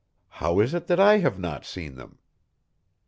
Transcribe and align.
How 0.29 0.59
is 0.59 0.73
it 0.73 0.87
that 0.87 0.99
I 0.99 1.19
have 1.19 1.37
not 1.37 1.63
seen 1.63 1.93
them?" 1.93 2.17